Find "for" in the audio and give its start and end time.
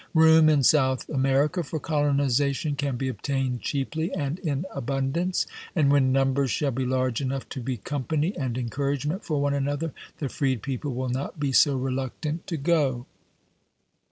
1.61-1.79, 9.23-9.39